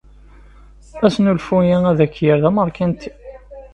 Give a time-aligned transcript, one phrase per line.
[1.05, 3.09] Asnulfu-ya ad k-yerr d ameṛkanti.